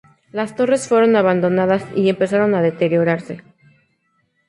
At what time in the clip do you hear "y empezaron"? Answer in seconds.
1.95-2.55